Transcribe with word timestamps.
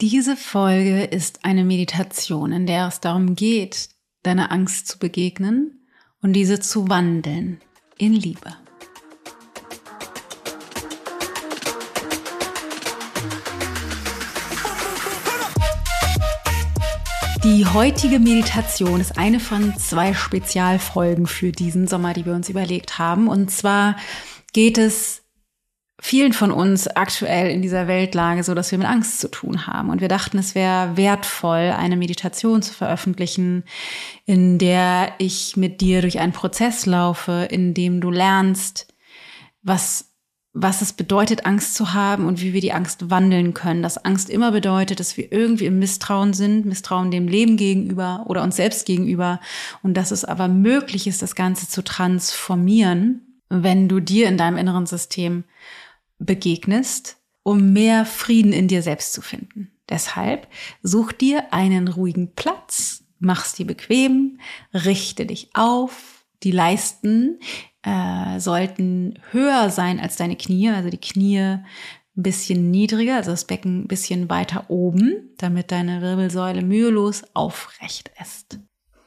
Diese 0.00 0.36
Folge 0.36 1.02
ist 1.02 1.44
eine 1.44 1.64
Meditation, 1.64 2.52
in 2.52 2.66
der 2.66 2.86
es 2.86 3.00
darum 3.00 3.34
geht, 3.34 3.88
deiner 4.22 4.52
Angst 4.52 4.86
zu 4.86 5.00
begegnen 5.00 5.88
und 6.22 6.34
diese 6.34 6.60
zu 6.60 6.88
wandeln 6.88 7.60
in 7.98 8.12
Liebe. 8.12 8.54
Die 17.42 17.66
heutige 17.66 18.20
Meditation 18.20 19.00
ist 19.00 19.18
eine 19.18 19.40
von 19.40 19.76
zwei 19.78 20.14
Spezialfolgen 20.14 21.26
für 21.26 21.50
diesen 21.50 21.88
Sommer, 21.88 22.12
die 22.14 22.24
wir 22.24 22.34
uns 22.34 22.48
überlegt 22.48 23.00
haben. 23.00 23.26
Und 23.26 23.50
zwar 23.50 23.96
geht 24.52 24.78
es 24.78 25.22
vielen 26.00 26.32
von 26.32 26.52
uns 26.52 26.86
aktuell 26.86 27.50
in 27.50 27.62
dieser 27.62 27.88
Weltlage 27.88 28.44
so, 28.44 28.54
dass 28.54 28.70
wir 28.70 28.78
mit 28.78 28.86
Angst 28.86 29.20
zu 29.20 29.28
tun 29.28 29.66
haben. 29.66 29.90
Und 29.90 30.00
wir 30.00 30.08
dachten, 30.08 30.38
es 30.38 30.54
wäre 30.54 30.96
wertvoll, 30.96 31.74
eine 31.76 31.96
Meditation 31.96 32.62
zu 32.62 32.72
veröffentlichen, 32.72 33.64
in 34.24 34.58
der 34.58 35.12
ich 35.18 35.56
mit 35.56 35.80
dir 35.80 36.00
durch 36.00 36.20
einen 36.20 36.32
Prozess 36.32 36.86
laufe, 36.86 37.48
in 37.50 37.74
dem 37.74 38.00
du 38.00 38.10
lernst, 38.10 38.94
was 39.62 40.08
was 40.60 40.82
es 40.82 40.92
bedeutet, 40.92 41.46
Angst 41.46 41.74
zu 41.74 41.94
haben 41.94 42.26
und 42.26 42.40
wie 42.40 42.52
wir 42.52 42.60
die 42.60 42.72
Angst 42.72 43.10
wandeln 43.10 43.54
können. 43.54 43.82
Dass 43.82 44.04
Angst 44.04 44.28
immer 44.28 44.50
bedeutet, 44.50 44.98
dass 44.98 45.16
wir 45.16 45.30
irgendwie 45.30 45.66
im 45.66 45.78
Misstrauen 45.78 46.32
sind, 46.32 46.66
Misstrauen 46.66 47.10
dem 47.10 47.28
Leben 47.28 47.56
gegenüber 47.56 48.24
oder 48.26 48.42
uns 48.42 48.56
selbst 48.56 48.86
gegenüber 48.86 49.40
und 49.82 49.94
dass 49.94 50.10
es 50.10 50.24
aber 50.24 50.48
möglich 50.48 51.06
ist, 51.06 51.22
das 51.22 51.36
Ganze 51.36 51.68
zu 51.68 51.84
transformieren, 51.84 53.40
wenn 53.48 53.88
du 53.88 54.00
dir 54.00 54.26
in 54.28 54.36
deinem 54.36 54.56
inneren 54.56 54.86
System 54.86 55.44
begegnest, 56.18 57.16
um 57.42 57.72
mehr 57.72 58.04
Frieden 58.04 58.52
in 58.52 58.68
dir 58.68 58.82
selbst 58.82 59.12
zu 59.12 59.22
finden. 59.22 59.72
Deshalb 59.88 60.48
such 60.82 61.12
dir 61.12 61.52
einen 61.52 61.88
ruhigen 61.88 62.34
Platz, 62.34 63.04
mach's 63.18 63.54
dir 63.54 63.66
bequem, 63.66 64.38
richte 64.74 65.26
dich 65.26 65.50
auf. 65.54 66.24
Die 66.42 66.52
Leisten 66.52 67.40
äh, 67.82 68.38
sollten 68.38 69.18
höher 69.32 69.70
sein 69.70 69.98
als 69.98 70.16
deine 70.16 70.36
Knie, 70.36 70.70
also 70.70 70.90
die 70.90 71.00
Knie 71.00 71.38
ein 71.38 71.64
bisschen 72.14 72.70
niedriger, 72.70 73.16
also 73.16 73.30
das 73.30 73.46
Becken 73.46 73.84
ein 73.84 73.88
bisschen 73.88 74.28
weiter 74.28 74.68
oben, 74.68 75.34
damit 75.38 75.72
deine 75.72 76.02
Wirbelsäule 76.02 76.62
mühelos 76.62 77.24
aufrecht 77.34 78.10
ist. 78.20 78.60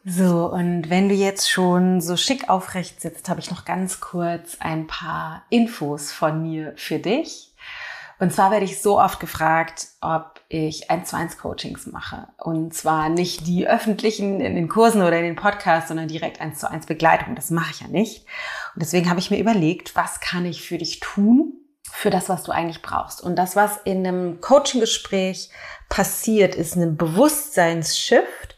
So, 0.03 0.47
und 0.47 0.89
wenn 0.89 1.09
du 1.09 1.15
jetzt 1.15 1.49
schon 1.49 2.01
so 2.01 2.17
schick 2.17 2.49
aufrecht 2.49 3.01
sitzt, 3.01 3.29
habe 3.29 3.39
ich 3.39 3.51
noch 3.51 3.65
ganz 3.65 3.99
kurz 3.99 4.57
ein 4.59 4.87
paar 4.87 5.43
Infos 5.49 6.11
von 6.11 6.41
mir 6.41 6.73
für 6.75 6.97
dich. 6.97 7.53
Und 8.19 8.33
zwar 8.33 8.51
werde 8.51 8.65
ich 8.65 8.81
so 8.81 8.99
oft 8.99 9.19
gefragt, 9.19 9.87
ob 9.99 10.41
ich 10.47 10.89
ein 10.89 11.05
2 11.05 11.17
1 11.17 11.37
Coachings 11.37 11.87
mache. 11.87 12.27
Und 12.37 12.73
zwar 12.73 13.09
nicht 13.09 13.47
die 13.47 13.67
öffentlichen 13.67 14.41
in 14.41 14.55
den 14.55 14.69
Kursen 14.69 15.01
oder 15.01 15.17
in 15.17 15.23
den 15.23 15.35
Podcasts, 15.35 15.87
sondern 15.87 16.07
direkt 16.07 16.41
1 16.41 16.59
zu 16.59 16.69
1 16.69 16.87
Begleitung. 16.87 17.35
Das 17.35 17.51
mache 17.51 17.71
ich 17.71 17.81
ja 17.81 17.87
nicht. 17.87 18.25
Und 18.75 18.81
deswegen 18.81 19.09
habe 19.09 19.19
ich 19.19 19.31
mir 19.31 19.39
überlegt, 19.39 19.95
was 19.95 20.19
kann 20.19 20.45
ich 20.45 20.63
für 20.63 20.77
dich 20.77 20.99
tun, 20.99 21.53
für 21.91 22.09
das, 22.09 22.29
was 22.29 22.43
du 22.43 22.51
eigentlich 22.51 22.81
brauchst. 22.81 23.21
Und 23.21 23.35
das, 23.35 23.55
was 23.55 23.77
in 23.85 24.05
einem 24.05 24.41
Coaching-Gespräch 24.41 25.49
passiert, 25.89 26.55
ist 26.55 26.75
ein 26.75 26.97
Bewusstseinsshift 26.97 28.50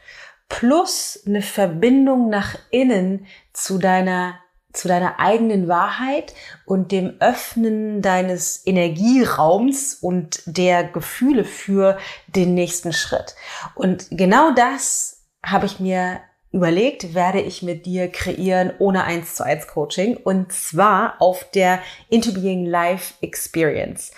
plus 0.59 1.19
eine 1.25 1.41
Verbindung 1.41 2.29
nach 2.29 2.55
innen 2.69 3.25
zu 3.53 3.77
deiner 3.77 4.35
zu 4.71 4.87
deiner 4.87 5.19
eigenen 5.19 5.67
Wahrheit 5.67 6.33
und 6.65 6.91
dem 6.91 7.17
Öffnen 7.19 8.01
deines 8.01 8.65
Energieraums 8.65 9.93
und 9.93 10.41
der 10.47 10.83
Gefühle 10.83 11.45
für 11.45 11.99
den 12.27 12.55
nächsten 12.55 12.91
Schritt. 12.91 13.35
Und 13.75 14.07
genau 14.09 14.51
das 14.51 15.27
habe 15.45 15.67
ich 15.67 15.79
mir 15.79 16.21
überlegt, 16.51 17.13
werde 17.13 17.39
ich 17.39 17.61
mit 17.61 17.85
dir 17.85 18.07
kreieren 18.07 18.73
ohne 18.79 19.03
1 19.03 19.35
zu 19.35 19.43
1 19.43 19.67
Coaching 19.67 20.17
und 20.17 20.51
zwar 20.51 21.21
auf 21.21 21.51
der 21.51 21.79
Into 22.09 22.33
Being 22.33 22.65
Life 22.65 23.13
Experience. 23.21 24.11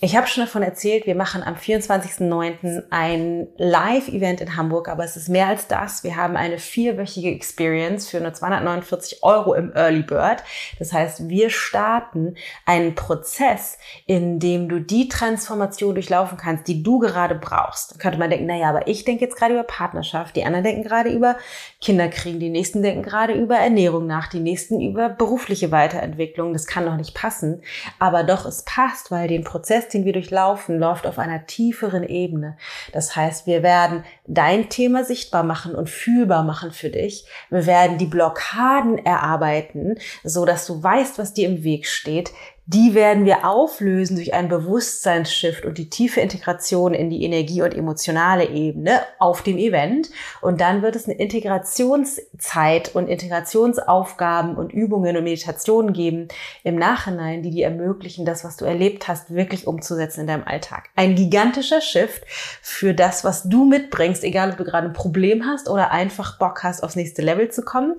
Ich 0.00 0.16
habe 0.16 0.28
schon 0.28 0.44
davon 0.44 0.62
erzählt, 0.62 1.06
wir 1.06 1.16
machen 1.16 1.42
am 1.42 1.56
24.09. 1.56 2.84
ein 2.90 3.48
Live-Event 3.56 4.40
in 4.40 4.54
Hamburg, 4.54 4.88
aber 4.88 5.02
es 5.02 5.16
ist 5.16 5.28
mehr 5.28 5.48
als 5.48 5.66
das. 5.66 6.04
Wir 6.04 6.14
haben 6.14 6.36
eine 6.36 6.58
vierwöchige 6.58 7.32
Experience 7.32 8.08
für 8.08 8.20
nur 8.20 8.32
249 8.32 9.24
Euro 9.24 9.54
im 9.54 9.72
Early 9.74 10.02
Bird. 10.02 10.44
Das 10.78 10.92
heißt, 10.92 11.28
wir 11.28 11.50
starten 11.50 12.36
einen 12.64 12.94
Prozess, 12.94 13.76
in 14.06 14.38
dem 14.38 14.68
du 14.68 14.78
die 14.80 15.08
Transformation 15.08 15.96
durchlaufen 15.96 16.38
kannst, 16.38 16.68
die 16.68 16.84
du 16.84 17.00
gerade 17.00 17.34
brauchst. 17.34 17.96
Da 17.96 17.98
könnte 17.98 18.20
man 18.20 18.30
denken, 18.30 18.46
naja, 18.46 18.68
aber 18.68 18.86
ich 18.86 19.04
denke 19.04 19.24
jetzt 19.24 19.36
gerade 19.36 19.54
über 19.54 19.64
Partnerschaft, 19.64 20.36
die 20.36 20.44
anderen 20.44 20.62
denken 20.62 20.84
gerade 20.84 21.10
über 21.10 21.36
Kinderkriegen, 21.80 22.38
die 22.38 22.50
nächsten 22.50 22.84
denken 22.84 23.02
gerade 23.02 23.32
über 23.32 23.56
Ernährung 23.56 24.06
nach, 24.06 24.28
die 24.28 24.38
nächsten 24.38 24.80
über 24.80 25.08
berufliche 25.08 25.72
Weiterentwicklung. 25.72 26.52
Das 26.52 26.68
kann 26.68 26.86
doch 26.86 26.96
nicht 26.96 27.16
passen. 27.16 27.62
Aber 27.98 28.22
doch, 28.22 28.46
es 28.46 28.62
passt, 28.62 29.10
weil 29.10 29.26
den 29.26 29.42
Prozess, 29.42 29.87
den 29.88 30.04
wir 30.04 30.12
durchlaufen, 30.12 30.78
läuft 30.78 31.06
auf 31.06 31.18
einer 31.18 31.46
tieferen 31.46 32.02
Ebene. 32.02 32.56
Das 32.92 33.16
heißt, 33.16 33.46
wir 33.46 33.62
werden 33.62 34.04
dein 34.26 34.68
Thema 34.68 35.04
sichtbar 35.04 35.42
machen 35.42 35.74
und 35.74 35.90
fühlbar 35.90 36.42
machen 36.42 36.72
für 36.72 36.90
dich. 36.90 37.26
Wir 37.50 37.66
werden 37.66 37.98
die 37.98 38.06
Blockaden 38.06 38.98
erarbeiten, 38.98 39.98
so 40.24 40.44
dass 40.44 40.66
du 40.66 40.82
weißt, 40.82 41.18
was 41.18 41.34
dir 41.34 41.48
im 41.48 41.64
Weg 41.64 41.86
steht, 41.86 42.32
die 42.70 42.94
werden 42.94 43.24
wir 43.24 43.46
auflösen 43.48 44.16
durch 44.16 44.34
einen 44.34 44.50
Bewusstseinsshift 44.50 45.64
und 45.64 45.78
die 45.78 45.88
tiefe 45.88 46.20
Integration 46.20 46.92
in 46.92 47.08
die 47.08 47.24
Energie- 47.24 47.62
und 47.62 47.74
emotionale 47.74 48.46
Ebene 48.46 49.00
auf 49.18 49.40
dem 49.42 49.56
Event. 49.56 50.10
Und 50.42 50.60
dann 50.60 50.82
wird 50.82 50.94
es 50.94 51.06
eine 51.06 51.16
Integrationszeit 51.16 52.94
und 52.94 53.08
Integrationsaufgaben 53.08 54.54
und 54.54 54.70
Übungen 54.74 55.16
und 55.16 55.24
Meditationen 55.24 55.94
geben 55.94 56.28
im 56.62 56.76
Nachhinein, 56.76 57.42
die 57.42 57.52
dir 57.52 57.64
ermöglichen, 57.64 58.26
das, 58.26 58.44
was 58.44 58.58
du 58.58 58.66
erlebt 58.66 59.08
hast, 59.08 59.34
wirklich 59.34 59.66
umzusetzen 59.66 60.20
in 60.20 60.26
deinem 60.26 60.44
Alltag. 60.44 60.90
Ein 60.94 61.14
gigantischer 61.14 61.80
Shift 61.80 62.22
für 62.60 62.92
das, 62.92 63.24
was 63.24 63.44
du 63.44 63.64
mitbringst, 63.64 64.22
egal 64.22 64.50
ob 64.50 64.58
du 64.58 64.64
gerade 64.64 64.88
ein 64.88 64.92
Problem 64.92 65.46
hast 65.46 65.70
oder 65.70 65.90
einfach 65.90 66.38
Bock 66.38 66.62
hast, 66.64 66.82
aufs 66.82 66.96
nächste 66.96 67.22
Level 67.22 67.50
zu 67.50 67.62
kommen. 67.62 67.94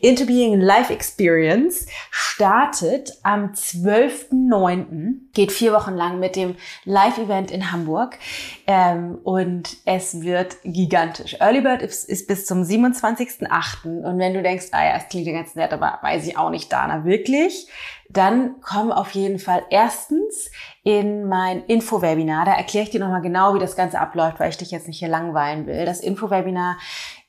Into 0.00 0.24
Being 0.24 0.58
Life 0.58 0.90
Experience 0.90 1.84
startet 2.10 3.18
am 3.22 3.52
12. 3.52 4.13
12.09. 4.30 5.32
geht 5.32 5.52
vier 5.52 5.72
Wochen 5.72 5.94
lang 5.94 6.18
mit 6.18 6.36
dem 6.36 6.56
Live-Event 6.84 7.50
in 7.50 7.72
Hamburg 7.72 8.18
ähm, 8.66 9.18
und 9.24 9.76
es 9.84 10.22
wird 10.22 10.56
gigantisch. 10.64 11.36
Early 11.40 11.60
Bird 11.60 11.82
ist, 11.82 12.08
ist 12.08 12.26
bis 12.26 12.46
zum 12.46 12.62
27.08. 12.62 14.04
und 14.04 14.18
wenn 14.18 14.34
du 14.34 14.42
denkst, 14.42 14.68
ah 14.72 14.84
ja, 14.84 14.96
es 14.96 15.08
klingt 15.08 15.26
ja 15.26 15.32
ganz 15.32 15.54
nett, 15.54 15.72
aber 15.72 15.98
weiß 16.02 16.26
ich 16.26 16.38
auch 16.38 16.50
nicht, 16.50 16.72
Dana, 16.72 17.04
wirklich, 17.04 17.68
dann 18.10 18.56
komm 18.60 18.92
auf 18.92 19.10
jeden 19.12 19.38
Fall 19.38 19.62
erstens 19.70 20.50
in 20.82 21.26
mein 21.26 21.64
Info-Webinar. 21.64 22.44
Da 22.44 22.52
erkläre 22.52 22.84
ich 22.84 22.90
dir 22.90 23.00
nochmal 23.00 23.22
genau, 23.22 23.54
wie 23.54 23.58
das 23.58 23.76
Ganze 23.76 23.98
abläuft, 23.98 24.38
weil 24.38 24.50
ich 24.50 24.58
dich 24.58 24.70
jetzt 24.70 24.86
nicht 24.86 24.98
hier 24.98 25.08
langweilen 25.08 25.66
will. 25.66 25.84
Das 25.84 26.00
Info-Webinar 26.00 26.76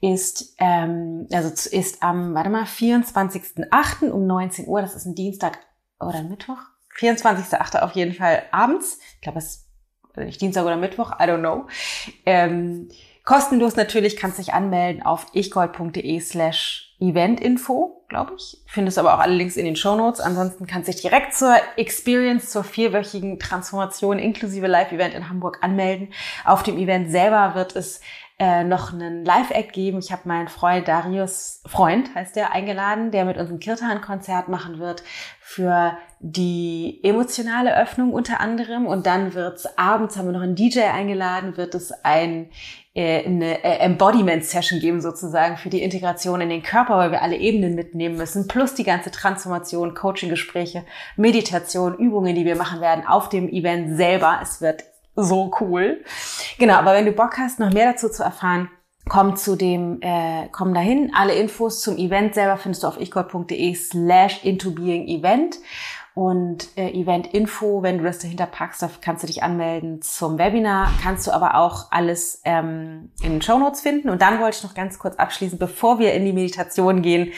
ist, 0.01 0.55
ähm, 0.59 1.27
also 1.31 1.49
ist 1.71 2.03
am, 2.03 2.35
warte 2.35 2.49
mal, 2.49 2.63
24.08. 2.63 4.09
um 4.11 4.27
19 4.27 4.67
Uhr. 4.67 4.81
Das 4.81 4.95
ist 4.95 5.05
ein 5.05 5.15
Dienstag 5.15 5.57
oder 5.99 6.23
Mittwoch? 6.23 6.74
24.8. 6.97 7.79
auf 7.79 7.91
jeden 7.93 8.13
Fall 8.13 8.43
abends. 8.51 8.99
Ich 9.15 9.21
glaube, 9.21 9.39
es 9.39 9.67
ist 10.15 10.17
nicht 10.17 10.41
Dienstag 10.41 10.65
oder 10.65 10.77
Mittwoch, 10.77 11.11
I 11.19 11.23
don't 11.23 11.39
know. 11.39 11.67
Ähm, 12.25 12.89
kostenlos 13.23 13.75
natürlich, 13.75 14.15
kannst 14.15 14.39
dich 14.39 14.53
anmelden 14.53 15.03
auf 15.03 15.27
ichgold.de 15.33 16.19
slash 16.21 16.95
eventinfo, 16.99 18.05
glaube 18.07 18.35
ich. 18.37 18.63
Findest 18.67 18.97
aber 18.97 19.15
auch 19.15 19.19
alle 19.19 19.35
Links 19.35 19.57
in 19.57 19.65
den 19.65 19.75
Show 19.75 19.95
Notes. 19.95 20.21
Ansonsten 20.21 20.65
kannst 20.65 20.87
du 20.87 20.93
dich 20.93 21.01
direkt 21.01 21.35
zur 21.35 21.55
Experience, 21.75 22.49
zur 22.49 22.63
vierwöchigen 22.63 23.39
Transformation 23.39 24.17
inklusive 24.17 24.67
Live-Event 24.67 25.13
in 25.13 25.29
Hamburg 25.29 25.59
anmelden. 25.61 26.13
Auf 26.45 26.63
dem 26.63 26.77
Event 26.77 27.11
selber 27.11 27.55
wird 27.55 27.75
es 27.75 27.99
äh, 28.37 28.63
noch 28.63 28.91
einen 28.91 29.23
Live-Act 29.23 29.71
geben. 29.71 29.99
Ich 29.99 30.11
habe 30.11 30.23
meinen 30.25 30.49
Freund 30.49 30.87
Darius, 30.87 31.61
Freund 31.65 32.13
heißt 32.15 32.35
der, 32.35 32.51
eingeladen, 32.51 33.11
der 33.11 33.23
mit 33.25 33.37
uns 33.37 33.49
ein 33.49 33.59
Kirtan-Konzert 33.59 34.49
machen 34.49 34.79
wird 34.79 35.03
für 35.39 35.97
die 36.19 36.99
emotionale 37.03 37.77
Öffnung 37.77 38.11
unter 38.11 38.41
anderem. 38.41 38.87
Und 38.87 39.05
dann 39.05 39.33
wird's 39.33 39.65
abends, 39.77 40.17
haben 40.17 40.25
wir 40.25 40.33
noch 40.33 40.41
einen 40.41 40.55
DJ 40.55 40.81
eingeladen, 40.81 41.55
wird 41.55 41.75
es 41.75 41.91
ein 42.03 42.49
äh, 42.95 43.25
eine 43.25 43.61
äh, 43.63 43.79
Embodiment-Session 43.79 44.79
geben 44.79 45.01
sozusagen 45.01 45.57
für 45.57 45.69
die 45.69 45.83
Integration 45.83 46.39
in 46.39 46.47
den 46.47 46.63
Körper, 46.63 46.97
weil 46.97 47.11
wir 47.11 47.21
alle 47.21 47.35
Ebenen 47.35 47.75
mitnehmen 47.75 48.15
müssen, 48.15 48.47
plus 48.47 48.73
die 48.73 48.85
ganze 48.85 49.11
Transformation, 49.11 49.93
Coaching-Gespräche, 49.93 50.85
Meditation, 51.17 51.97
Übungen, 51.97 52.35
die 52.35 52.45
wir 52.45 52.55
machen 52.55 52.79
werden 52.79 53.05
auf 53.05 53.27
dem 53.27 53.49
Event 53.49 53.97
selber. 53.97 54.39
Es 54.41 54.61
wird 54.61 54.85
so 55.15 55.51
cool. 55.59 56.03
Genau, 56.57 56.75
aber 56.75 56.93
wenn 56.93 57.05
du 57.05 57.11
Bock 57.11 57.37
hast, 57.37 57.59
noch 57.59 57.71
mehr 57.71 57.91
dazu 57.91 58.09
zu 58.09 58.23
erfahren, 58.23 58.69
komm 59.07 59.35
zu 59.35 59.55
dem, 59.55 59.99
äh, 60.01 60.47
komm 60.51 60.73
dahin. 60.73 61.11
Alle 61.15 61.33
Infos 61.33 61.81
zum 61.81 61.97
Event 61.97 62.33
selber 62.33 62.57
findest 62.57 62.83
du 62.83 62.87
auf 62.87 62.99
ichgott.de 62.99 63.75
slash 63.75 64.43
into 64.43 64.71
being 64.71 65.07
event. 65.07 65.57
Und 66.15 66.69
äh, 66.77 66.91
Event-Info, 66.91 67.83
wenn 67.83 67.97
du 67.97 68.05
das 68.05 68.19
dahinter 68.19 68.45
packst, 68.45 68.81
da 68.81 68.89
kannst 69.01 69.23
du 69.23 69.27
dich 69.27 69.43
anmelden 69.43 70.01
zum 70.01 70.37
Webinar, 70.37 70.89
kannst 71.03 71.27
du 71.27 71.31
aber 71.31 71.55
auch 71.55 71.91
alles 71.91 72.41
ähm, 72.45 73.11
in 73.21 73.33
den 73.33 73.41
Show 73.41 73.59
Notes 73.59 73.81
finden. 73.81 74.09
Und 74.09 74.21
dann 74.21 74.39
wollte 74.39 74.55
ich 74.57 74.63
noch 74.63 74.73
ganz 74.73 74.97
kurz 74.97 75.17
abschließen, 75.17 75.59
bevor 75.59 75.99
wir 75.99 76.13
in 76.13 76.23
die 76.23 76.31
Meditation 76.31 77.01
gehen, 77.01 77.33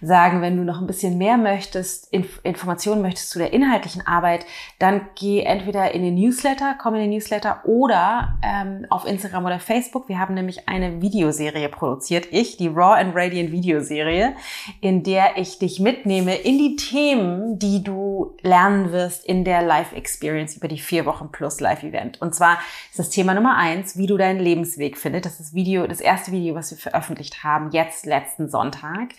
sagen, 0.00 0.42
wenn 0.42 0.56
du 0.56 0.62
noch 0.62 0.80
ein 0.80 0.86
bisschen 0.86 1.18
mehr 1.18 1.38
möchtest, 1.38 2.12
Inf 2.12 2.38
Informationen 2.44 3.02
möchtest 3.02 3.30
zu 3.30 3.40
der 3.40 3.52
inhaltlichen 3.52 4.06
Arbeit, 4.06 4.46
dann 4.78 5.08
geh 5.18 5.40
entweder 5.40 5.92
in 5.92 6.04
den 6.04 6.14
Newsletter, 6.14 6.76
komm 6.80 6.94
in 6.94 7.00
den 7.00 7.10
Newsletter 7.10 7.62
oder 7.64 8.38
ähm, 8.44 8.86
auf 8.90 9.06
Instagram 9.06 9.44
oder 9.44 9.58
Facebook. 9.58 10.08
Wir 10.08 10.20
haben 10.20 10.34
nämlich 10.34 10.68
eine 10.68 11.02
Videoserie 11.02 11.68
produziert, 11.68 12.28
ich, 12.30 12.56
die 12.56 12.68
Raw 12.68 12.94
and 12.94 13.12
Radiant 13.16 13.50
Videoserie, 13.50 14.36
in 14.80 15.02
der 15.02 15.36
ich 15.36 15.58
dich 15.58 15.80
mitnehme 15.80 16.36
in 16.36 16.58
die 16.58 16.76
Themen, 16.76 17.58
die 17.58 17.82
du 17.82 18.19
lernen 18.42 18.92
wirst 18.92 19.24
in 19.24 19.44
der 19.44 19.62
Live 19.62 19.92
Experience 19.92 20.56
über 20.56 20.68
die 20.68 20.78
vier 20.78 21.06
Wochen 21.06 21.30
plus 21.30 21.60
Live 21.60 21.82
Event. 21.82 22.20
Und 22.20 22.34
zwar 22.34 22.58
ist 22.90 22.98
das 22.98 23.10
Thema 23.10 23.34
Nummer 23.34 23.56
eins, 23.56 23.96
wie 23.96 24.06
du 24.06 24.16
deinen 24.16 24.40
Lebensweg 24.40 24.96
findest. 24.96 25.26
Das 25.26 25.32
ist 25.34 25.40
das 25.40 25.54
Video, 25.54 25.86
das 25.86 26.00
erste 26.00 26.32
Video, 26.32 26.54
was 26.54 26.70
wir 26.70 26.78
veröffentlicht 26.78 27.44
haben, 27.44 27.70
jetzt 27.70 28.06
letzten 28.06 28.48
Sonntag. 28.48 29.10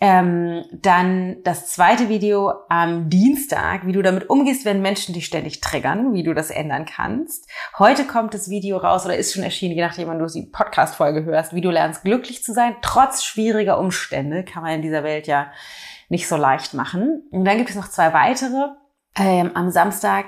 Ähm, 0.00 0.64
dann 0.72 1.42
das 1.44 1.68
zweite 1.68 2.08
Video 2.08 2.52
am 2.68 3.08
Dienstag, 3.10 3.86
wie 3.86 3.92
du 3.92 4.02
damit 4.02 4.30
umgehst, 4.30 4.64
wenn 4.64 4.82
Menschen 4.82 5.14
dich 5.14 5.26
ständig 5.26 5.60
triggern, 5.60 6.14
wie 6.14 6.22
du 6.22 6.34
das 6.34 6.50
ändern 6.50 6.86
kannst. 6.86 7.48
Heute 7.78 8.04
kommt 8.04 8.34
das 8.34 8.50
Video 8.50 8.78
raus 8.78 9.04
oder 9.04 9.16
ist 9.16 9.34
schon 9.34 9.42
erschienen, 9.42 9.74
je 9.74 9.82
nachdem, 9.82 10.08
wann 10.08 10.18
du 10.18 10.26
die 10.26 10.42
Podcast-Folge 10.42 11.24
hörst, 11.24 11.54
wie 11.54 11.60
du 11.60 11.70
lernst, 11.70 12.02
glücklich 12.04 12.42
zu 12.42 12.52
sein, 12.52 12.76
trotz 12.82 13.24
schwieriger 13.24 13.78
Umstände. 13.78 14.44
Kann 14.44 14.62
man 14.62 14.72
in 14.72 14.82
dieser 14.82 15.02
Welt 15.02 15.26
ja 15.26 15.50
nicht 16.08 16.28
so 16.28 16.36
leicht 16.36 16.74
machen. 16.74 17.22
Und 17.30 17.44
dann 17.44 17.58
gibt 17.58 17.70
es 17.70 17.76
noch 17.76 17.88
zwei 17.88 18.12
weitere. 18.12 18.70
Ähm, 19.16 19.50
am 19.54 19.70
Samstag, 19.70 20.26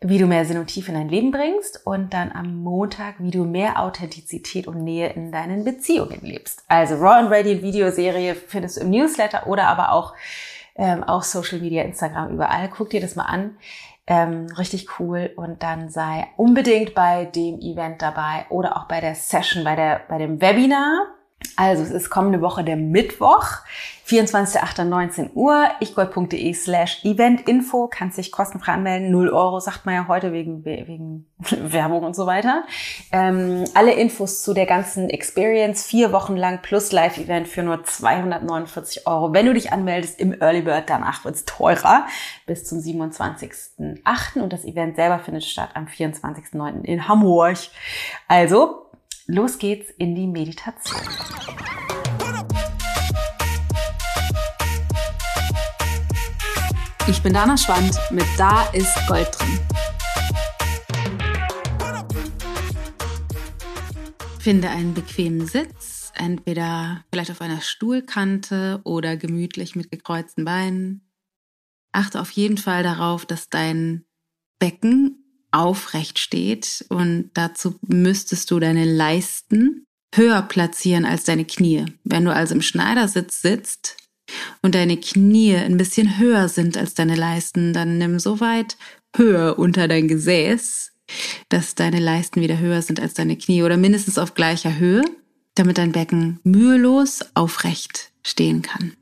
wie 0.00 0.18
du 0.18 0.26
mehr 0.26 0.44
Sinn 0.44 0.58
und 0.58 0.66
Tiefe 0.66 0.90
in 0.90 0.98
dein 0.98 1.08
Leben 1.08 1.30
bringst 1.30 1.86
und 1.86 2.12
dann 2.12 2.32
am 2.32 2.56
Montag, 2.56 3.14
wie 3.18 3.30
du 3.30 3.44
mehr 3.44 3.80
Authentizität 3.80 4.66
und 4.66 4.82
Nähe 4.82 5.12
in 5.12 5.30
deinen 5.30 5.64
Beziehungen 5.64 6.20
lebst. 6.22 6.64
Also 6.66 6.96
Raw 6.96 7.20
and 7.20 7.30
Radiant 7.30 7.62
Videoserie 7.62 8.34
findest 8.34 8.76
du 8.76 8.80
im 8.80 8.90
Newsletter 8.90 9.46
oder 9.46 9.68
aber 9.68 9.92
auch 9.92 10.14
ähm, 10.74 11.04
auf 11.04 11.24
Social 11.24 11.60
Media, 11.60 11.84
Instagram, 11.84 12.32
überall. 12.32 12.68
Guck 12.68 12.90
dir 12.90 13.00
das 13.00 13.14
mal 13.14 13.26
an. 13.26 13.56
Ähm, 14.06 14.46
richtig 14.58 14.98
cool. 14.98 15.30
Und 15.36 15.62
dann 15.62 15.88
sei 15.88 16.26
unbedingt 16.36 16.94
bei 16.94 17.26
dem 17.26 17.60
Event 17.60 18.02
dabei 18.02 18.46
oder 18.50 18.76
auch 18.76 18.88
bei 18.88 19.00
der 19.00 19.14
Session, 19.14 19.64
bei 19.64 19.76
der, 19.76 20.02
bei 20.08 20.18
dem 20.18 20.40
Webinar. 20.40 21.06
Also 21.56 21.82
es 21.82 21.90
ist 21.90 22.10
kommende 22.10 22.40
Woche 22.40 22.64
der 22.64 22.76
Mittwoch, 22.76 23.46
24.08.19 24.06 25.30
Uhr, 25.32 25.66
ichgold.de 25.80 26.52
slash 26.52 27.04
eventinfo, 27.04 27.88
kannst 27.88 28.18
dich 28.18 28.32
kostenfrei 28.32 28.72
anmelden, 28.72 29.10
0 29.10 29.30
Euro, 29.30 29.60
sagt 29.60 29.86
man 29.86 29.94
ja 29.94 30.08
heute 30.08 30.32
wegen, 30.32 30.64
wegen 30.64 31.26
Werbung 31.72 32.02
und 32.02 32.14
so 32.14 32.26
weiter. 32.26 32.64
Ähm, 33.12 33.64
alle 33.74 33.94
Infos 33.94 34.42
zu 34.42 34.52
der 34.52 34.66
ganzen 34.66 35.08
Experience, 35.08 35.86
vier 35.86 36.12
Wochen 36.12 36.36
lang 36.36 36.60
plus 36.60 36.92
Live-Event 36.92 37.48
für 37.48 37.62
nur 37.62 37.82
249 37.82 39.06
Euro. 39.06 39.32
Wenn 39.32 39.46
du 39.46 39.54
dich 39.54 39.72
anmeldest 39.72 40.20
im 40.20 40.38
Early 40.38 40.60
Bird, 40.60 40.90
danach 40.90 41.24
wird's 41.24 41.46
teurer, 41.46 42.06
bis 42.46 42.64
zum 42.64 42.80
27.08. 42.80 44.40
Und 44.40 44.52
das 44.52 44.64
Event 44.64 44.96
selber 44.96 45.18
findet 45.18 45.44
statt 45.44 45.70
am 45.74 45.86
24.09. 45.86 46.82
in 46.82 47.08
Hamburg. 47.08 47.56
Also, 48.28 48.83
Los 49.26 49.56
geht's 49.56 49.90
in 49.96 50.14
die 50.14 50.26
Meditation. 50.26 51.00
Ich 57.08 57.22
bin 57.22 57.32
Dana 57.32 57.56
Schwand 57.56 57.98
mit 58.10 58.26
Da 58.36 58.64
ist 58.74 58.94
Gold 59.08 59.28
drin. 59.38 59.60
Finde 64.40 64.68
einen 64.68 64.92
bequemen 64.92 65.46
Sitz, 65.46 66.12
entweder 66.14 67.02
vielleicht 67.10 67.30
auf 67.30 67.40
einer 67.40 67.62
Stuhlkante 67.62 68.82
oder 68.84 69.16
gemütlich 69.16 69.74
mit 69.74 69.90
gekreuzten 69.90 70.44
Beinen. 70.44 71.10
Achte 71.92 72.20
auf 72.20 72.30
jeden 72.32 72.58
Fall 72.58 72.82
darauf, 72.82 73.24
dass 73.24 73.48
dein 73.48 74.04
Becken 74.58 75.23
aufrecht 75.54 76.18
steht 76.18 76.84
und 76.88 77.30
dazu 77.34 77.76
müsstest 77.86 78.50
du 78.50 78.58
deine 78.58 78.84
Leisten 78.84 79.86
höher 80.14 80.42
platzieren 80.42 81.04
als 81.04 81.24
deine 81.24 81.44
Knie. 81.44 81.86
Wenn 82.04 82.24
du 82.24 82.34
also 82.34 82.54
im 82.54 82.62
Schneidersitz 82.62 83.40
sitzt 83.40 83.96
und 84.62 84.74
deine 84.74 84.96
Knie 84.96 85.56
ein 85.56 85.76
bisschen 85.76 86.18
höher 86.18 86.48
sind 86.48 86.76
als 86.76 86.94
deine 86.94 87.14
Leisten, 87.14 87.72
dann 87.72 87.98
nimm 87.98 88.18
so 88.18 88.40
weit 88.40 88.76
höher 89.16 89.58
unter 89.58 89.88
dein 89.88 90.08
Gesäß, 90.08 90.92
dass 91.48 91.74
deine 91.74 92.00
Leisten 92.00 92.40
wieder 92.40 92.58
höher 92.58 92.82
sind 92.82 93.00
als 93.00 93.14
deine 93.14 93.36
Knie 93.36 93.62
oder 93.62 93.76
mindestens 93.76 94.18
auf 94.18 94.34
gleicher 94.34 94.76
Höhe, 94.76 95.04
damit 95.54 95.78
dein 95.78 95.92
Becken 95.92 96.40
mühelos 96.42 97.20
aufrecht 97.34 98.10
stehen 98.22 98.62
kann. 98.62 98.94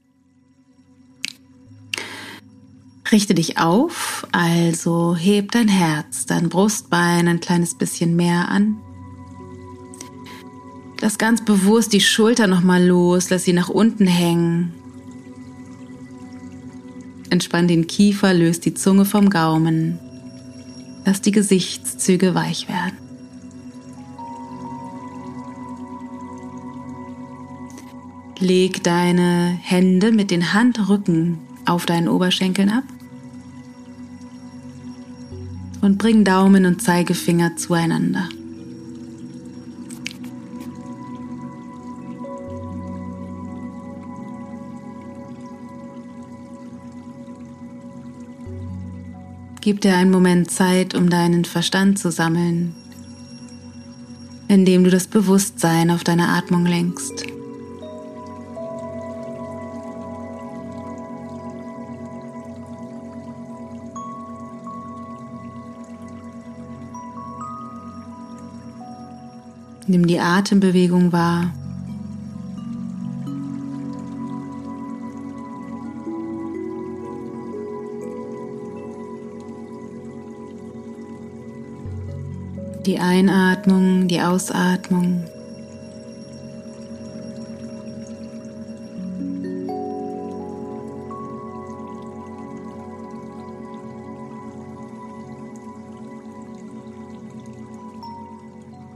Richte 3.12 3.34
dich 3.34 3.58
auf, 3.58 4.26
also 4.32 5.14
heb 5.14 5.50
dein 5.50 5.68
Herz, 5.68 6.24
dein 6.24 6.48
Brustbein 6.48 7.28
ein 7.28 7.40
kleines 7.40 7.74
bisschen 7.74 8.16
mehr 8.16 8.48
an. 8.48 8.78
Lass 11.02 11.18
ganz 11.18 11.44
bewusst 11.44 11.92
die 11.92 12.00
Schulter 12.00 12.46
nochmal 12.46 12.82
los, 12.82 13.28
lass 13.28 13.44
sie 13.44 13.52
nach 13.52 13.68
unten 13.68 14.06
hängen. 14.06 14.72
Entspann 17.28 17.68
den 17.68 17.86
Kiefer, 17.86 18.32
löst 18.32 18.64
die 18.64 18.72
Zunge 18.72 19.04
vom 19.04 19.28
Gaumen. 19.28 19.98
Lass 21.04 21.20
die 21.20 21.32
Gesichtszüge 21.32 22.34
weich 22.34 22.66
werden. 22.68 22.96
Leg 28.38 28.82
deine 28.82 29.58
Hände 29.60 30.12
mit 30.12 30.30
den 30.30 30.54
Handrücken 30.54 31.38
auf 31.66 31.84
deinen 31.84 32.08
Oberschenkeln 32.08 32.70
ab 32.70 32.84
und 35.82 35.98
bring 35.98 36.24
Daumen 36.24 36.64
und 36.64 36.80
Zeigefinger 36.80 37.56
zueinander. 37.56 38.28
Gib 49.60 49.80
dir 49.80 49.94
einen 49.94 50.10
Moment 50.10 50.50
Zeit, 50.50 50.94
um 50.94 51.08
deinen 51.08 51.44
Verstand 51.44 51.98
zu 51.98 52.10
sammeln, 52.10 52.74
indem 54.48 54.82
du 54.82 54.90
das 54.90 55.06
Bewusstsein 55.06 55.90
auf 55.90 56.02
deine 56.02 56.28
Atmung 56.28 56.66
lenkst. 56.66 57.26
Nimm 69.86 70.06
die 70.06 70.20
Atembewegung 70.20 71.12
wahr. 71.12 71.52
Die 82.86 82.98
Einatmung, 82.98 84.08
die 84.08 84.20
Ausatmung. 84.20 85.24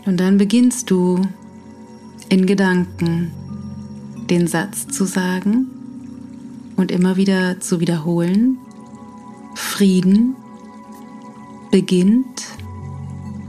Und 0.06 0.18
dann 0.18 0.38
beginnst 0.38 0.90
du 0.90 1.20
in 2.28 2.46
Gedanken 2.46 3.32
den 4.30 4.46
Satz 4.46 4.86
zu 4.86 5.04
sagen 5.04 5.66
und 6.76 6.92
immer 6.92 7.16
wieder 7.16 7.60
zu 7.60 7.80
wiederholen. 7.80 8.58
Frieden 9.56 10.36
beginnt 11.72 12.44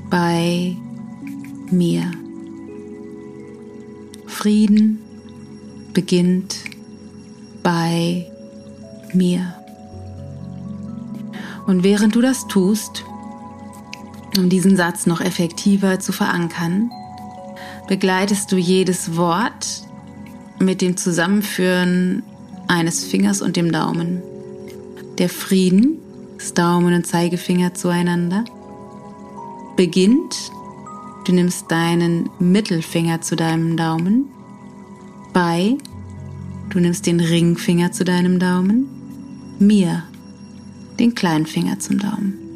bei 0.10 0.76
mir. 1.70 2.12
Frieden 4.26 5.00
beginnt 5.94 6.56
bei 7.62 8.26
mir. 9.14 9.54
Und 11.68 11.84
während 11.84 12.16
du 12.16 12.22
das 12.22 12.48
tust, 12.48 13.04
um 14.38 14.50
diesen 14.50 14.76
Satz 14.78 15.06
noch 15.06 15.22
effektiver 15.22 16.00
zu 16.00 16.12
verankern, 16.12 16.92
begleitest 17.88 18.52
du 18.52 18.58
jedes 18.58 19.16
Wort 19.16 19.84
mit 20.60 20.82
dem 20.82 20.98
Zusammenführen 20.98 22.24
eines 22.68 23.04
Fingers 23.04 23.42
und 23.42 23.56
dem 23.56 23.72
Daumen. 23.72 24.22
Der 25.18 25.30
Frieden 25.30 26.00
das 26.38 26.54
Daumen 26.54 26.94
und 26.94 27.06
Zeigefinger 27.06 27.74
zueinander. 27.74 28.46
Beginnt, 29.76 30.52
du 31.26 31.34
nimmst 31.34 31.72
deinen 31.72 32.30
Mittelfinger 32.40 33.22
zu 33.22 33.36
deinem 33.36 33.76
Daumen. 33.76 34.26
Bei, 35.34 35.78
du 36.70 36.80
nimmst 36.80 37.06
den 37.06 37.20
Ringfinger 37.20 37.92
zu 37.92 38.06
deinem 38.06 38.40
Daumen. 38.40 38.88
Mir, 39.60 40.04
den 41.00 41.16
Kleinfinger 41.16 41.80
zum 41.80 42.00
Daumen. 42.00 42.47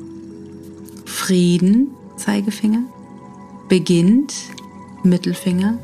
Frieden, 1.22 1.92
Zeigefinger. 2.16 2.82
Beginnt, 3.70 4.34
Mittelfinger. 5.04 5.78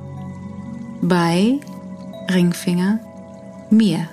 Bei, 0.99 1.59
Ringfinger. 2.33 2.99
Mir, 3.69 4.09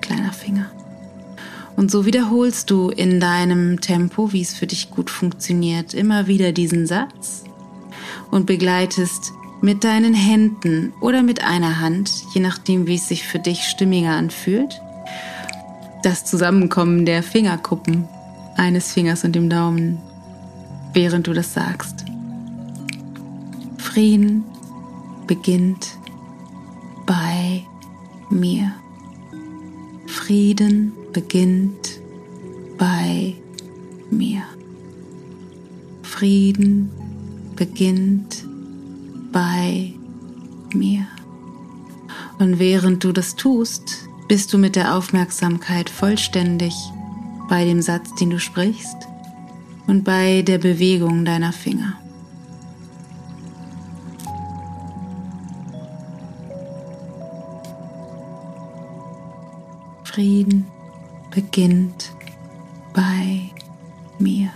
kleiner 0.00 0.32
Finger. 0.32 0.66
Und 1.74 1.90
so 1.90 2.06
wiederholst 2.06 2.70
du 2.70 2.90
in 2.90 3.18
deinem 3.18 3.80
Tempo, 3.80 4.32
wie 4.32 4.42
es 4.42 4.54
für 4.54 4.68
dich 4.68 4.92
gut 4.92 5.10
funktioniert, 5.10 5.92
immer 5.92 6.28
wieder 6.28 6.52
diesen 6.52 6.86
Satz 6.86 7.42
und 8.30 8.46
begleitest 8.46 9.32
mit 9.60 9.82
deinen 9.82 10.14
Händen 10.14 10.92
oder 11.00 11.24
mit 11.24 11.42
einer 11.42 11.80
Hand, 11.80 12.12
je 12.32 12.40
nachdem, 12.40 12.86
wie 12.86 12.94
es 12.94 13.08
sich 13.08 13.26
für 13.26 13.40
dich 13.40 13.64
stimmiger 13.64 14.12
anfühlt, 14.12 14.80
das 16.04 16.24
Zusammenkommen 16.24 17.06
der 17.06 17.24
Fingerkuppen 17.24 18.08
eines 18.60 18.92
Fingers 18.92 19.24
und 19.24 19.32
dem 19.34 19.48
Daumen, 19.48 19.98
während 20.92 21.26
du 21.26 21.32
das 21.32 21.54
sagst. 21.54 22.04
Frieden 23.78 24.44
beginnt 25.26 25.96
bei 27.06 27.64
mir. 28.28 28.74
Frieden 30.06 30.92
beginnt 31.14 32.00
bei 32.76 33.34
mir. 34.10 34.42
Frieden 36.02 36.90
beginnt 37.56 38.44
bei 39.32 39.94
mir. 40.74 41.06
Und 42.38 42.58
während 42.58 43.04
du 43.04 43.12
das 43.12 43.36
tust, 43.36 44.06
bist 44.28 44.52
du 44.52 44.58
mit 44.58 44.76
der 44.76 44.94
Aufmerksamkeit 44.96 45.88
vollständig 45.88 46.74
bei 47.50 47.64
dem 47.64 47.82
Satz, 47.82 48.14
den 48.14 48.30
du 48.30 48.38
sprichst 48.38 49.08
und 49.88 50.04
bei 50.04 50.42
der 50.42 50.58
Bewegung 50.58 51.24
deiner 51.24 51.52
Finger. 51.52 51.94
Frieden 60.04 60.64
beginnt 61.34 62.12
bei 62.94 63.50
mir. 64.20 64.50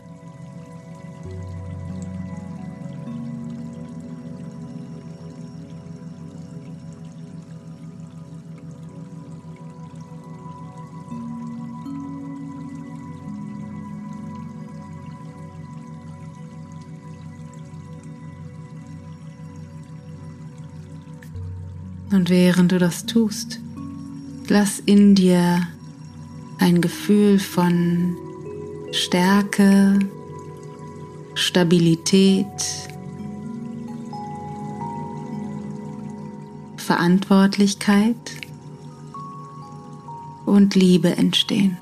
Und 22.14 22.30
während 22.30 22.71
du 22.71 22.78
das 22.78 23.06
tust, 23.06 23.59
lass 24.47 24.78
in 24.78 25.16
dir 25.16 25.66
ein 26.61 26.80
Gefühl 26.80 27.40
von 27.40 28.16
Stärke, 28.92 29.99
Stabilität, 31.35 32.47
Verantwortlichkeit 36.76 38.14
und 40.47 40.76
Liebe 40.76 41.16
entstehen. 41.16 41.78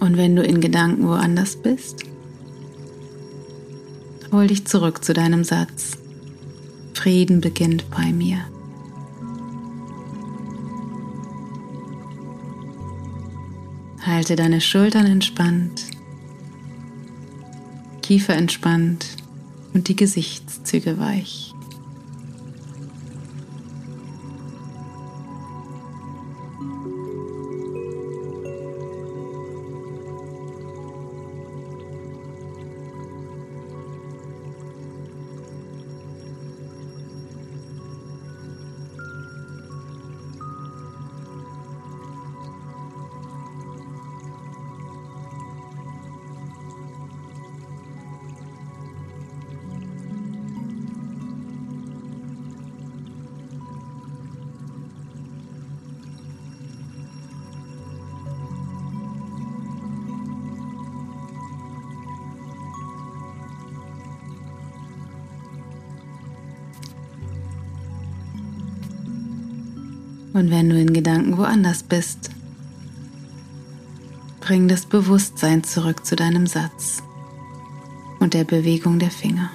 Und 0.00 0.16
wenn 0.16 0.36
du 0.36 0.42
in 0.42 0.60
Gedanken 0.60 1.08
woanders 1.08 1.56
bist, 1.56 2.04
hol 4.32 4.46
dich 4.46 4.66
zurück 4.66 5.04
zu 5.04 5.12
deinem 5.12 5.44
Satz. 5.44 5.98
Frieden 6.94 7.40
beginnt 7.40 7.90
bei 7.90 8.12
mir. 8.12 8.38
Halte 14.04 14.36
deine 14.36 14.60
Schultern 14.60 15.06
entspannt, 15.06 15.84
Kiefer 18.02 18.34
entspannt 18.34 19.06
und 19.74 19.88
die 19.88 19.96
Gesichtszüge 19.96 20.98
weich. 20.98 21.54
Und 70.38 70.52
wenn 70.52 70.70
du 70.70 70.78
in 70.78 70.92
Gedanken 70.92 71.36
woanders 71.36 71.82
bist, 71.82 72.30
bring 74.40 74.68
das 74.68 74.86
Bewusstsein 74.86 75.64
zurück 75.64 76.06
zu 76.06 76.14
deinem 76.14 76.46
Satz 76.46 77.02
und 78.20 78.34
der 78.34 78.44
Bewegung 78.44 79.00
der 79.00 79.10
Finger. 79.10 79.50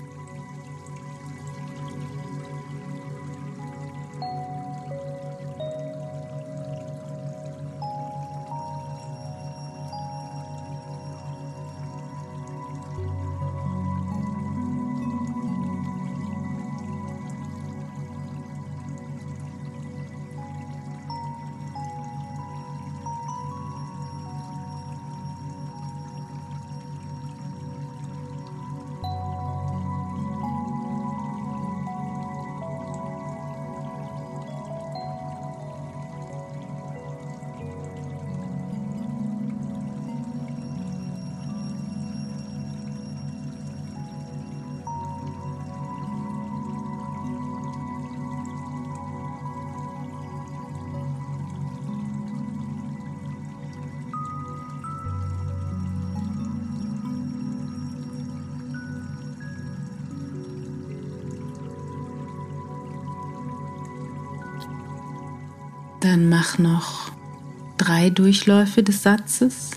Dann 66.03 66.27
mach 66.27 66.57
noch 66.57 67.13
drei 67.77 68.09
Durchläufe 68.09 68.83
des 68.83 69.03
Satzes. 69.03 69.71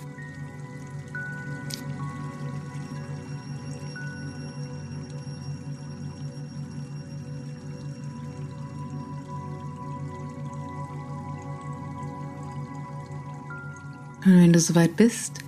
Und 14.24 14.36
wenn 14.36 14.52
du 14.52 14.58
soweit 14.58 14.96
bist, 14.96 15.44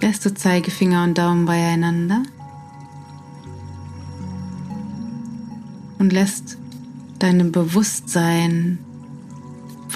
lässt 0.00 0.26
du 0.26 0.34
Zeigefinger 0.34 1.04
und 1.04 1.16
Daumen 1.16 1.46
beieinander 1.46 2.24
und 6.00 6.12
lässt 6.12 6.58
deinem 7.20 7.52
Bewusstsein 7.52 8.80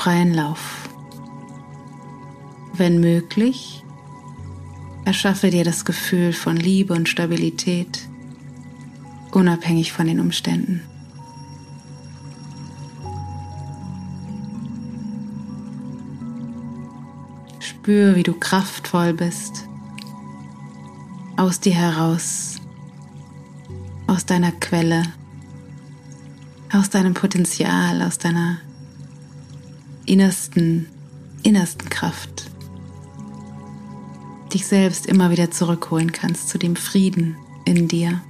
freien 0.00 0.32
Lauf. 0.32 0.88
Wenn 2.72 3.00
möglich, 3.00 3.84
erschaffe 5.04 5.50
dir 5.50 5.62
das 5.62 5.84
Gefühl 5.84 6.32
von 6.32 6.56
Liebe 6.56 6.94
und 6.94 7.06
Stabilität, 7.06 8.08
unabhängig 9.30 9.92
von 9.92 10.06
den 10.06 10.18
Umständen. 10.18 10.80
Spür, 17.58 18.16
wie 18.16 18.22
du 18.22 18.32
kraftvoll 18.32 19.12
bist, 19.12 19.68
aus 21.36 21.60
dir 21.60 21.74
heraus, 21.74 22.56
aus 24.06 24.24
deiner 24.24 24.52
Quelle, 24.52 25.02
aus 26.72 26.88
deinem 26.88 27.12
Potenzial, 27.12 28.00
aus 28.00 28.16
deiner 28.16 28.60
innersten, 30.10 30.88
innersten 31.44 31.88
Kraft, 31.88 32.50
dich 34.52 34.66
selbst 34.66 35.06
immer 35.06 35.30
wieder 35.30 35.52
zurückholen 35.52 36.10
kannst 36.10 36.48
zu 36.48 36.58
dem 36.58 36.74
Frieden 36.74 37.36
in 37.64 37.86
dir. 37.86 38.20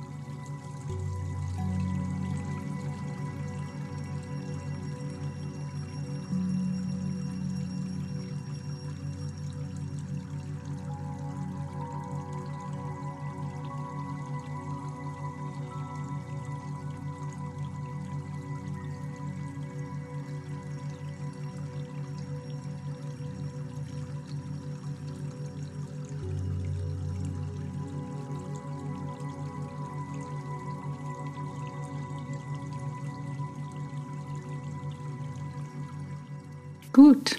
Gut. 37.01 37.37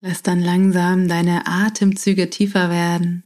Lass 0.00 0.22
dann 0.22 0.40
langsam 0.40 1.08
deine 1.08 1.44
Atemzüge 1.44 2.30
tiefer 2.30 2.70
werden. 2.70 3.24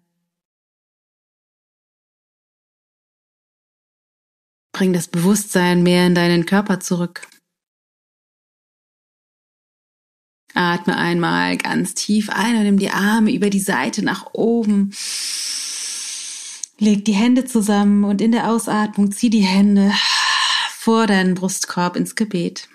Bring 4.72 4.94
das 4.94 5.08
Bewusstsein 5.08 5.82
mehr 5.82 6.06
in 6.06 6.14
deinen 6.14 6.46
Körper 6.46 6.80
zurück. 6.80 7.28
Atme 10.54 10.96
einmal 10.96 11.58
ganz 11.58 11.92
tief 11.92 12.30
ein 12.30 12.56
und 12.56 12.62
nimm 12.62 12.78
die 12.78 12.90
Arme 12.90 13.34
über 13.34 13.50
die 13.50 13.60
Seite 13.60 14.02
nach 14.02 14.32
oben. 14.32 14.94
Leg 16.78 17.04
die 17.04 17.12
Hände 17.12 17.44
zusammen 17.44 18.04
und 18.04 18.22
in 18.22 18.32
der 18.32 18.48
Ausatmung 18.48 19.12
zieh 19.12 19.28
die 19.28 19.44
Hände 19.44 19.92
vor 20.70 21.06
deinen 21.06 21.34
Brustkorb 21.34 21.96
ins 21.96 22.14
Gebet. 22.14 22.70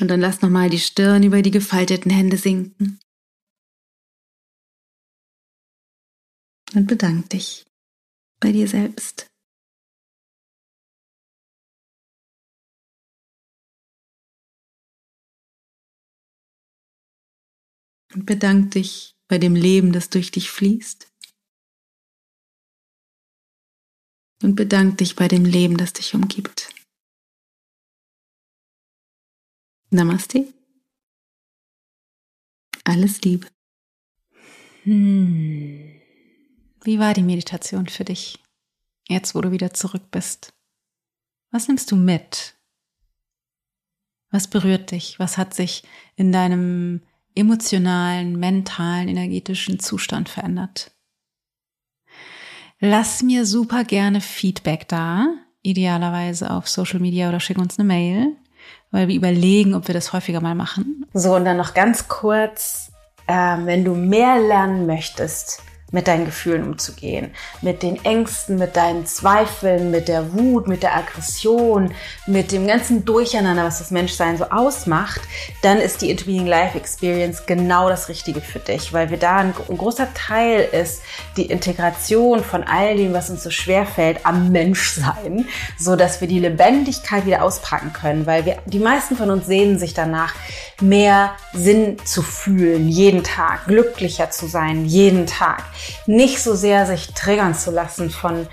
Und 0.00 0.08
dann 0.08 0.20
lass 0.20 0.42
nochmal 0.42 0.70
die 0.70 0.78
Stirn 0.78 1.22
über 1.24 1.42
die 1.42 1.50
gefalteten 1.50 2.10
Hände 2.10 2.36
sinken. 2.36 3.00
Und 6.74 6.86
bedank 6.86 7.30
dich 7.30 7.66
bei 8.40 8.52
dir 8.52 8.68
selbst. 8.68 9.26
Und 18.14 18.26
bedank 18.26 18.72
dich 18.72 19.16
bei 19.28 19.38
dem 19.38 19.54
Leben, 19.54 19.92
das 19.92 20.10
durch 20.10 20.30
dich 20.30 20.50
fließt. 20.50 21.12
Und 24.42 24.54
bedank 24.54 24.98
dich 24.98 25.16
bei 25.16 25.28
dem 25.28 25.44
Leben, 25.44 25.76
das 25.76 25.92
dich 25.92 26.14
umgibt. 26.14 26.77
Namaste. 29.90 30.52
Alles 32.84 33.22
Liebe. 33.22 33.46
Hm. 34.82 36.00
Wie 36.84 36.98
war 36.98 37.14
die 37.14 37.22
Meditation 37.22 37.86
für 37.88 38.04
dich? 38.04 38.38
Jetzt, 39.08 39.34
wo 39.34 39.40
du 39.40 39.50
wieder 39.50 39.72
zurück 39.72 40.10
bist. 40.10 40.52
Was 41.50 41.68
nimmst 41.68 41.90
du 41.90 41.96
mit? 41.96 42.54
Was 44.30 44.48
berührt 44.48 44.90
dich? 44.90 45.18
Was 45.18 45.38
hat 45.38 45.54
sich 45.54 45.82
in 46.16 46.32
deinem 46.32 47.00
emotionalen, 47.34 48.38
mentalen, 48.38 49.08
energetischen 49.08 49.80
Zustand 49.80 50.28
verändert? 50.28 50.92
Lass 52.78 53.22
mir 53.22 53.46
super 53.46 53.84
gerne 53.84 54.20
Feedback 54.20 54.86
da, 54.86 55.34
idealerweise 55.62 56.50
auf 56.50 56.68
Social 56.68 57.00
Media 57.00 57.30
oder 57.30 57.40
schick 57.40 57.56
uns 57.56 57.78
eine 57.78 57.88
Mail 57.88 58.36
weil 58.90 59.08
wir 59.08 59.16
überlegen, 59.16 59.74
ob 59.74 59.88
wir 59.88 59.94
das 59.94 60.12
häufiger 60.12 60.40
mal 60.40 60.54
machen. 60.54 61.04
So, 61.14 61.34
und 61.34 61.44
dann 61.44 61.56
noch 61.56 61.74
ganz 61.74 62.08
kurz, 62.08 62.92
äh, 63.26 63.32
wenn 63.32 63.84
du 63.84 63.94
mehr 63.94 64.38
lernen 64.40 64.86
möchtest, 64.86 65.62
mit 65.90 66.06
deinen 66.06 66.26
Gefühlen 66.26 66.64
umzugehen, 66.64 67.30
mit 67.62 67.82
den 67.82 68.04
Ängsten, 68.04 68.58
mit 68.58 68.76
deinen 68.76 69.06
Zweifeln, 69.06 69.90
mit 69.90 70.08
der 70.08 70.34
Wut, 70.34 70.68
mit 70.68 70.82
der 70.82 70.94
Aggression, 70.94 71.94
mit 72.26 72.52
dem 72.52 72.66
ganzen 72.66 73.06
Durcheinander, 73.06 73.64
was 73.64 73.78
das 73.78 73.90
Menschsein 73.90 74.36
so 74.36 74.44
ausmacht, 74.44 75.22
dann 75.62 75.78
ist 75.78 76.02
die 76.02 76.10
Into 76.10 76.26
Being 76.26 76.46
Life 76.46 76.76
Experience 76.76 77.46
genau 77.46 77.88
das 77.88 78.10
Richtige 78.10 78.42
für 78.42 78.58
dich, 78.58 78.92
weil 78.92 79.08
wir 79.08 79.16
da 79.16 79.38
ein, 79.38 79.54
ein 79.68 79.78
großer 79.78 80.08
Teil 80.12 80.68
ist 80.72 81.02
die 81.38 81.46
Integration 81.46 82.44
von 82.44 82.64
all 82.64 82.96
dem, 82.96 83.14
was 83.14 83.30
uns 83.30 83.42
so 83.42 83.50
schwer 83.50 83.86
fällt, 83.86 84.26
am 84.26 84.52
Menschsein, 84.52 85.46
so 85.78 85.96
dass 85.96 86.20
wir 86.20 86.28
die 86.28 86.40
Lebendigkeit 86.40 87.24
wieder 87.24 87.42
auspacken 87.42 87.94
können, 87.94 88.26
weil 88.26 88.44
wir 88.44 88.58
die 88.66 88.78
meisten 88.78 89.16
von 89.16 89.30
uns 89.30 89.46
sehnen 89.46 89.78
sich 89.78 89.94
danach, 89.94 90.34
mehr 90.80 91.32
Sinn 91.54 91.96
zu 92.04 92.22
fühlen 92.22 92.88
jeden 92.88 93.24
Tag, 93.24 93.66
glücklicher 93.66 94.30
zu 94.30 94.46
sein 94.46 94.84
jeden 94.84 95.26
Tag 95.26 95.64
nicht 96.06 96.42
so 96.42 96.54
sehr 96.54 96.86
sich 96.86 97.12
triggern 97.14 97.54
zu 97.54 97.70
lassen 97.70 98.10
von 98.10 98.46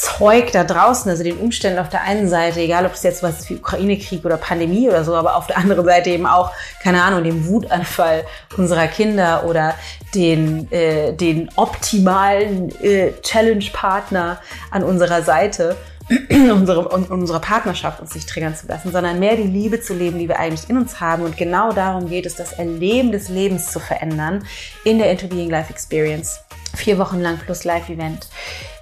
Zeug 0.00 0.52
da 0.52 0.64
draußen, 0.64 1.10
also 1.10 1.22
den 1.22 1.36
Umständen 1.36 1.78
auf 1.78 1.88
der 1.88 2.02
einen 2.02 2.28
Seite, 2.28 2.60
egal 2.60 2.86
ob 2.86 2.94
es 2.94 3.02
jetzt 3.02 3.22
was 3.22 3.40
ist 3.40 3.50
wie 3.50 3.56
Ukraine-Krieg 3.56 4.24
oder 4.24 4.36
Pandemie 4.36 4.88
oder 4.88 5.04
so, 5.04 5.14
aber 5.14 5.36
auf 5.36 5.46
der 5.46 5.58
anderen 5.58 5.84
Seite 5.84 6.10
eben 6.10 6.26
auch, 6.26 6.52
keine 6.82 7.02
Ahnung, 7.02 7.24
den 7.24 7.46
Wutanfall 7.46 8.24
unserer 8.56 8.86
Kinder 8.86 9.44
oder 9.46 9.74
den, 10.14 10.70
äh, 10.72 11.12
den 11.12 11.50
optimalen 11.56 12.70
äh, 12.82 13.12
Challenge-Partner 13.20 14.38
an 14.70 14.84
unserer 14.84 15.22
Seite, 15.22 15.76
unsere, 16.30 16.88
unsere 16.88 17.40
Partnerschaft 17.40 18.00
uns 18.00 18.14
nicht 18.14 18.28
triggern 18.28 18.54
zu 18.54 18.66
lassen, 18.66 18.90
sondern 18.92 19.18
mehr 19.18 19.36
die 19.36 19.42
Liebe 19.42 19.80
zu 19.80 19.94
leben, 19.94 20.18
die 20.18 20.28
wir 20.28 20.38
eigentlich 20.38 20.68
in 20.70 20.76
uns 20.76 21.00
haben. 21.00 21.24
Und 21.24 21.36
genau 21.36 21.72
darum 21.72 22.08
geht 22.08 22.26
es, 22.26 22.36
das 22.36 22.52
Erleben 22.52 23.12
des 23.12 23.28
Lebens 23.28 23.70
zu 23.70 23.78
verändern 23.78 24.44
in 24.84 24.98
der 24.98 25.10
Into 25.10 25.28
Being 25.28 25.50
Life 25.50 25.70
Experience. 25.70 26.40
Vier 26.80 26.96
Wochen 26.96 27.20
lang 27.20 27.36
plus 27.36 27.64
Live-Event. 27.64 28.28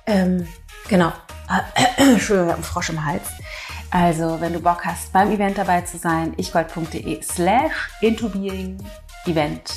Ähm, 0.07 0.47
genau. 0.89 1.13
Entschuldigung, 1.97 2.51
ich 2.51 2.55
einen 2.55 2.63
Frosch 2.63 2.91
im 2.91 3.05
Hals. 3.05 3.29
Also, 3.91 4.41
wenn 4.41 4.53
du 4.53 4.61
Bock 4.61 4.85
hast, 4.85 5.13
beim 5.13 5.33
Event 5.33 5.59
dabei 5.59 5.81
zu 5.81 5.99
sein, 5.99 6.33
ichgold.de 6.37 7.21
slash 7.23 7.91
intobeing-event. 8.01 9.75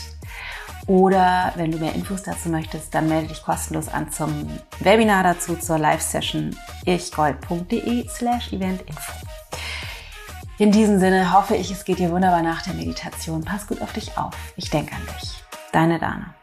Oder 0.86 1.54
wenn 1.56 1.72
du 1.72 1.80
mehr 1.80 1.96
Infos 1.96 2.22
dazu 2.22 2.50
möchtest, 2.50 2.94
dann 2.94 3.10
melde 3.10 3.30
dich 3.30 3.42
kostenlos 3.42 3.88
an 3.88 4.12
zum 4.12 4.48
Webinar 4.80 5.24
dazu, 5.24 5.56
zur 5.56 5.80
Live-Session 5.80 6.56
ichgold.de 6.86 8.08
slash 8.08 8.54
eventinfo. 8.54 9.14
In 10.60 10.72
diesem 10.72 11.00
Sinne 11.00 11.34
hoffe 11.34 11.56
ich, 11.56 11.72
es 11.72 11.86
geht 11.86 11.98
dir 11.98 12.12
wunderbar 12.12 12.44
nach 12.44 12.62
der 12.62 12.76
Meditation. 12.76 13.44
Pass 13.44 13.66
gut 13.66 13.82
auf 13.82 13.94
dich 13.94 14.16
auf. 14.16 14.36
Ich 14.58 14.70
denke 14.70 14.94
an 14.94 15.02
dich. 15.18 15.44
Deine 15.72 15.98
Dana. 15.98 16.36